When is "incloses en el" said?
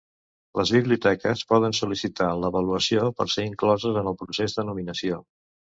3.53-4.21